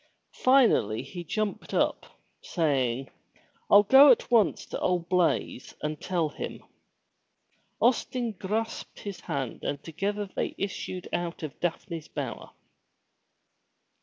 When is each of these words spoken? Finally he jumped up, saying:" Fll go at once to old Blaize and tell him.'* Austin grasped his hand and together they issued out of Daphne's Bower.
Finally 0.39 1.03
he 1.03 1.23
jumped 1.23 1.75
up, 1.75 2.07
saying:" 2.41 3.07
Fll 3.69 3.87
go 3.87 4.09
at 4.09 4.31
once 4.31 4.65
to 4.65 4.79
old 4.79 5.07
Blaize 5.09 5.75
and 5.83 6.01
tell 6.01 6.29
him.'* 6.29 6.63
Austin 7.79 8.31
grasped 8.31 9.01
his 9.01 9.19
hand 9.19 9.63
and 9.63 9.83
together 9.83 10.25
they 10.35 10.55
issued 10.57 11.07
out 11.13 11.43
of 11.43 11.59
Daphne's 11.59 12.07
Bower. 12.07 12.49